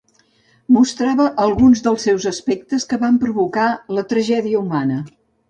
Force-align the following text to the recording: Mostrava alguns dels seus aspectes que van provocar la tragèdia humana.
Mostrava 0.77 1.27
alguns 1.43 1.83
dels 1.87 2.05
seus 2.07 2.25
aspectes 2.31 2.87
que 2.93 2.99
van 3.05 3.21
provocar 3.27 3.69
la 3.99 4.07
tragèdia 4.17 4.65
humana. 4.65 5.01